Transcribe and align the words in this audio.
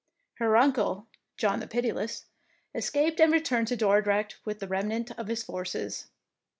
Her 0.39 0.57
uncle, 0.57 1.05
"John 1.37 1.59
the 1.59 1.67
Pitiless,'' 1.67 2.25
es 2.73 2.89
caped 2.89 3.19
and 3.19 3.31
returned 3.31 3.67
to 3.67 3.77
Dordrecht 3.77 4.39
with 4.45 4.57
the 4.57 4.67
remnant 4.67 5.11
of 5.11 5.27
his 5.27 5.43
forces. 5.43 6.07